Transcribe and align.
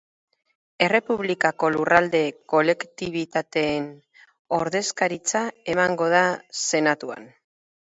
Errepublikako 0.85 1.69
lurralde-kolektibitateen 1.75 3.87
ordezkaritza 4.59 5.45
emango 5.77 6.11
da 6.17 6.25
Senatuan. 6.67 7.33